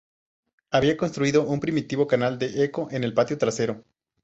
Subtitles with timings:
[0.71, 3.83] Había construido un primitivo canal de eco en el patio trasero.